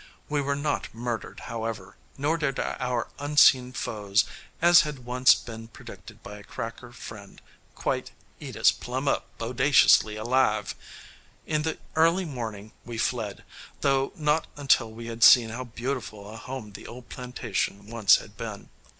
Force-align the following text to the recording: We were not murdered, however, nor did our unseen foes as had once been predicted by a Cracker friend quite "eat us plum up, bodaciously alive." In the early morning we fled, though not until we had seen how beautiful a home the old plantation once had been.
We 0.29 0.41
were 0.41 0.55
not 0.55 0.91
murdered, 0.95 1.41
however, 1.41 1.95
nor 2.17 2.35
did 2.35 2.57
our 2.59 3.09
unseen 3.19 3.71
foes 3.71 4.25
as 4.59 4.81
had 4.81 5.05
once 5.05 5.35
been 5.35 5.67
predicted 5.67 6.23
by 6.23 6.39
a 6.39 6.43
Cracker 6.43 6.91
friend 6.91 7.39
quite 7.75 8.09
"eat 8.39 8.55
us 8.57 8.71
plum 8.71 9.07
up, 9.07 9.27
bodaciously 9.37 10.15
alive." 10.15 10.73
In 11.45 11.61
the 11.61 11.77
early 11.95 12.25
morning 12.25 12.71
we 12.83 12.97
fled, 12.97 13.43
though 13.81 14.11
not 14.15 14.47
until 14.57 14.89
we 14.91 15.05
had 15.05 15.23
seen 15.23 15.49
how 15.51 15.65
beautiful 15.65 16.33
a 16.33 16.35
home 16.35 16.71
the 16.71 16.87
old 16.87 17.07
plantation 17.09 17.85
once 17.85 18.15
had 18.15 18.35
been. 18.35 18.69